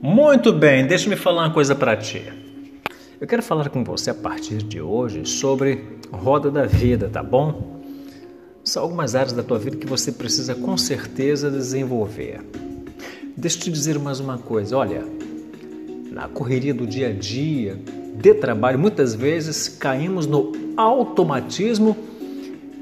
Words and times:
Muito 0.00 0.52
bem, 0.52 0.86
deixa-me 0.86 1.16
falar 1.16 1.42
uma 1.46 1.52
coisa 1.52 1.74
para 1.74 1.96
ti. 1.96 2.22
Eu 3.20 3.26
quero 3.26 3.42
falar 3.42 3.68
com 3.68 3.82
você 3.82 4.10
a 4.10 4.14
partir 4.14 4.58
de 4.58 4.80
hoje 4.80 5.26
sobre 5.26 5.98
roda 6.12 6.52
da 6.52 6.66
vida, 6.66 7.08
tá 7.08 7.20
bom? 7.20 7.80
São 8.62 8.84
algumas 8.84 9.16
áreas 9.16 9.32
da 9.32 9.42
tua 9.42 9.58
vida 9.58 9.76
que 9.76 9.88
você 9.88 10.12
precisa 10.12 10.54
com 10.54 10.76
certeza 10.78 11.50
desenvolver. 11.50 12.40
Deixa 13.36 13.58
eu 13.58 13.62
te 13.62 13.72
dizer 13.72 13.98
mais 13.98 14.20
uma 14.20 14.38
coisa, 14.38 14.76
olha, 14.76 15.04
na 16.12 16.28
correria 16.28 16.72
do 16.72 16.86
dia 16.86 17.08
a 17.08 17.12
dia, 17.12 17.76
de 18.14 18.34
trabalho, 18.34 18.78
muitas 18.78 19.16
vezes 19.16 19.68
caímos 19.68 20.28
no 20.28 20.52
automatismo 20.76 21.96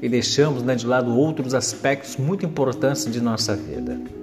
e 0.03 0.07
deixamos 0.07 0.61
né, 0.61 0.75
de 0.75 0.85
lado 0.85 1.17
outros 1.17 1.55
aspectos 1.55 2.15
muito 2.15 2.45
importantes 2.45 3.11
de 3.11 3.19
nossa 3.19 3.55
vida 3.55 4.16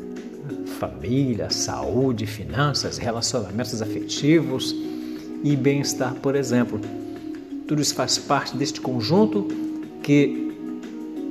família, 0.75 1.49
saúde, 1.51 2.27
finanças, 2.27 2.99
relacionamentos 2.99 3.81
afetivos 3.81 4.75
e 5.43 5.57
bem-estar, 5.57 6.15
por 6.17 6.35
exemplo. 6.35 6.81
Tudo 7.67 7.81
isso 7.81 7.95
faz 7.95 8.19
parte 8.19 8.57
deste 8.57 8.81
conjunto 8.81 9.49
que, 10.03 10.53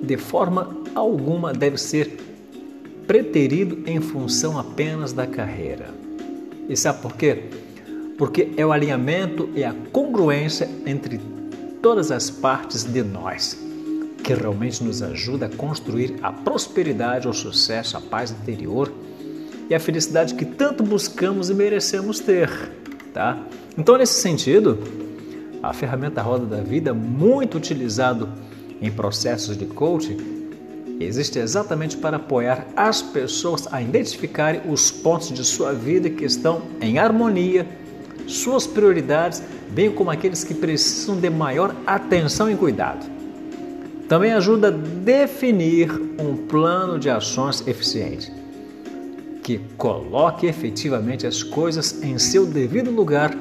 de 0.02 0.18
forma 0.18 0.76
alguma, 0.96 1.54
deve 1.54 1.78
ser 1.78 2.18
preterido 3.06 3.84
em 3.86 4.02
função 4.02 4.58
apenas 4.58 5.14
da 5.14 5.28
carreira. 5.28 5.90
E 6.68 6.76
sabe 6.76 7.02
por 7.02 7.16
quê? 7.16 7.44
Porque 8.18 8.52
é 8.58 8.66
o 8.66 8.72
alinhamento 8.72 9.50
e 9.56 9.64
a 9.64 9.76
congruência 9.92 10.70
entre 10.86 11.20
todas 11.82 12.10
as 12.12 12.30
partes 12.30 12.84
de 12.84 13.04
nós 13.04 13.62
que 14.24 14.34
realmente 14.34 14.82
nos 14.82 15.02
ajuda 15.02 15.48
a 15.48 15.50
construir 15.50 16.16
a 16.24 16.32
prosperidade, 16.32 17.28
o 17.28 17.34
sucesso, 17.34 17.98
a 17.98 18.02
paz 18.02 18.32
interior 18.32 18.90
e 19.74 19.76
a 19.76 19.80
felicidade 19.80 20.36
que 20.36 20.46
tanto 20.46 20.84
buscamos 20.84 21.50
e 21.50 21.54
merecemos 21.56 22.20
ter, 22.20 22.48
tá? 23.12 23.40
Então, 23.76 23.98
nesse 23.98 24.22
sentido, 24.22 24.78
a 25.64 25.74
ferramenta 25.74 26.22
Roda 26.22 26.46
da 26.46 26.62
Vida, 26.62 26.94
muito 26.94 27.58
utilizado 27.58 28.30
em 28.80 28.92
processos 28.92 29.58
de 29.58 29.66
coaching, 29.66 30.18
existe 31.00 31.40
exatamente 31.40 31.98
para 31.98 32.18
apoiar 32.18 32.68
as 32.76 33.02
pessoas 33.02 33.68
a 33.74 33.82
identificarem 33.82 34.62
os 34.70 34.92
pontos 34.92 35.32
de 35.32 35.44
sua 35.44 35.74
vida 35.74 36.08
que 36.08 36.24
estão 36.24 36.62
em 36.80 37.00
harmonia, 37.00 37.66
suas 38.28 38.68
prioridades, 38.68 39.42
bem 39.72 39.92
como 39.92 40.12
aqueles 40.12 40.44
que 40.44 40.54
precisam 40.54 41.20
de 41.20 41.32
maior 41.32 41.76
atenção 41.88 42.48
e 42.48 42.56
cuidado. 42.56 43.12
Também 44.08 44.34
ajuda 44.34 44.68
a 44.68 44.72
definir 44.72 45.92
um 46.20 46.46
plano 46.46 47.00
de 47.00 47.10
ações 47.10 47.68
eficiente 47.68 48.43
que 49.44 49.60
coloque 49.78 50.48
efetivamente 50.48 51.28
as 51.28 51.44
coisas 51.44 52.02
em 52.02 52.18
seu 52.18 52.46
devido 52.46 52.90
lugar 52.90 53.38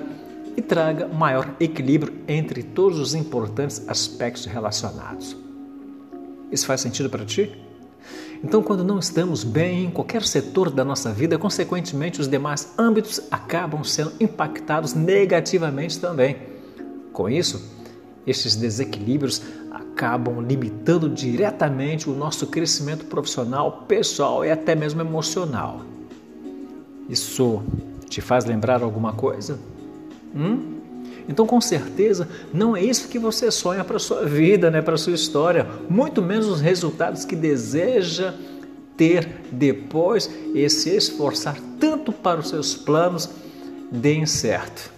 e 0.57 0.61
traga 0.61 1.07
maior 1.07 1.55
equilíbrio 1.61 2.13
entre 2.27 2.63
todos 2.63 2.99
os 2.99 3.15
importantes 3.15 3.89
aspectos 3.89 4.45
relacionados. 4.45 5.37
Isso 6.51 6.67
faz 6.67 6.81
sentido 6.81 7.09
para 7.09 7.25
ti? 7.25 7.57
Então, 8.45 8.61
quando 8.61 8.83
não 8.83 8.99
estamos 8.99 9.45
bem 9.45 9.85
em 9.85 9.91
qualquer 9.91 10.25
setor 10.25 10.69
da 10.69 10.85
nossa 10.85 11.13
vida, 11.13 11.39
consequentemente 11.39 12.21
os 12.21 12.27
demais 12.27 12.75
âmbitos 12.77 13.21
acabam 13.31 13.85
sendo 13.85 14.13
impactados 14.19 14.95
negativamente 14.95 16.01
também. 16.01 16.37
Com 17.13 17.31
isso, 17.31 17.73
estes 18.27 18.57
desequilíbrios 18.57 19.41
acabam 19.71 20.41
limitando 20.41 21.09
diretamente 21.09 22.11
o 22.11 22.15
nosso 22.15 22.49
crescimento 22.49 23.05
profissional, 23.07 23.85
pessoal 23.87 24.45
e 24.45 24.51
até 24.51 24.75
mesmo 24.75 25.01
emocional. 25.01 25.92
Isso 27.13 27.63
te 28.09 28.23
faz 28.23 28.47
lembrar 28.47 28.83
alguma 28.83 29.13
coisa? 29.13 29.59
Hum? 30.35 30.79
Então, 31.29 31.47
com 31.47 31.61
certeza, 31.61 32.27
não 32.55 32.75
é 32.75 32.83
isso 32.83 33.09
que 33.09 33.19
você 33.19 33.51
sonha 33.51 33.85
para 33.85 33.97
a 33.97 34.01
sua 34.01 34.25
vida, 34.25 34.71
né, 34.71 34.81
para 34.81 34.95
a 34.95 34.99
sua 34.99 35.13
história, 35.13 35.67
muito 35.91 36.23
menos 36.23 36.49
os 36.49 36.63
resultados 36.63 37.27
que 37.27 37.37
deseja 37.37 38.33
ter 38.97 39.29
depois 39.53 40.31
e 40.55 40.67
se 40.71 40.89
esforçar 40.89 41.59
tanto 41.79 42.13
para 42.13 42.41
os 42.41 42.49
seus 42.49 42.75
planos 42.75 43.29
deem 43.91 44.25
certo. 44.25 44.91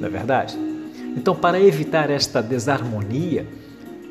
Não 0.00 0.08
é 0.08 0.10
verdade? 0.10 0.58
Então, 1.16 1.36
para 1.36 1.60
evitar 1.60 2.08
esta 2.08 2.42
desarmonia, 2.42 3.46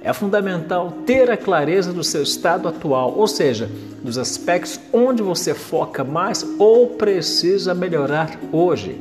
é 0.01 0.13
fundamental 0.13 0.91
ter 1.05 1.29
a 1.29 1.37
clareza 1.37 1.91
do 1.91 2.03
seu 2.03 2.23
estado 2.23 2.67
atual, 2.67 3.13
ou 3.17 3.27
seja, 3.27 3.69
dos 4.03 4.17
aspectos 4.17 4.79
onde 4.93 5.21
você 5.21 5.53
foca 5.53 6.03
mais 6.03 6.45
ou 6.57 6.87
precisa 6.91 7.73
melhorar 7.73 8.39
hoje, 8.51 8.99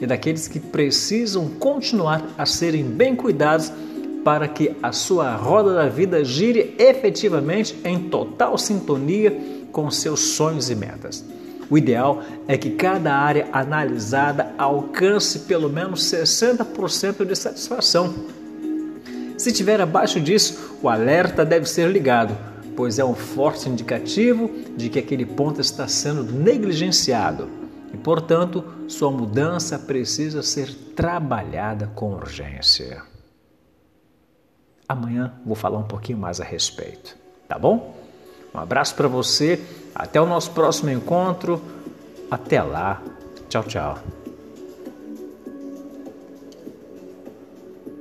e 0.00 0.06
daqueles 0.06 0.48
que 0.48 0.60
precisam 0.60 1.48
continuar 1.48 2.22
a 2.36 2.44
serem 2.44 2.84
bem 2.84 3.16
cuidados 3.16 3.72
para 4.24 4.46
que 4.46 4.76
a 4.82 4.92
sua 4.92 5.34
roda 5.34 5.74
da 5.74 5.88
vida 5.88 6.22
gire 6.24 6.74
efetivamente 6.78 7.78
em 7.84 8.10
total 8.10 8.58
sintonia 8.58 9.34
com 9.72 9.90
seus 9.90 10.20
sonhos 10.20 10.68
e 10.68 10.74
metas. 10.74 11.24
O 11.70 11.78
ideal 11.78 12.22
é 12.48 12.58
que 12.58 12.70
cada 12.70 13.14
área 13.14 13.48
analisada 13.52 14.52
alcance 14.58 15.40
pelo 15.40 15.70
menos 15.70 16.02
60% 16.02 17.24
de 17.24 17.36
satisfação 17.36 18.12
se 19.40 19.48
estiver 19.48 19.80
abaixo 19.80 20.20
disso, 20.20 20.76
o 20.82 20.88
alerta 20.88 21.46
deve 21.46 21.64
ser 21.64 21.88
ligado, 21.90 22.36
pois 22.76 22.98
é 22.98 23.04
um 23.04 23.14
forte 23.14 23.70
indicativo 23.70 24.50
de 24.76 24.90
que 24.90 24.98
aquele 24.98 25.24
ponto 25.24 25.62
está 25.62 25.88
sendo 25.88 26.22
negligenciado 26.22 27.48
e, 27.90 27.96
portanto, 27.96 28.62
sua 28.86 29.10
mudança 29.10 29.78
precisa 29.78 30.42
ser 30.42 30.74
trabalhada 30.94 31.86
com 31.94 32.12
urgência. 32.12 33.02
Amanhã 34.86 35.32
vou 35.46 35.56
falar 35.56 35.78
um 35.78 35.88
pouquinho 35.88 36.18
mais 36.18 36.38
a 36.38 36.44
respeito, 36.44 37.16
tá 37.48 37.58
bom? 37.58 37.96
Um 38.54 38.58
abraço 38.58 38.94
para 38.94 39.08
você, 39.08 39.58
até 39.94 40.20
o 40.20 40.26
nosso 40.26 40.50
próximo 40.50 40.90
encontro. 40.90 41.62
Até 42.30 42.62
lá. 42.62 43.02
Tchau, 43.48 43.64
tchau. 43.64 44.19